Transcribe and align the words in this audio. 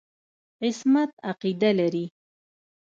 عصمت 0.63 1.09
عقیده 1.29 1.71
لري. 1.79 2.05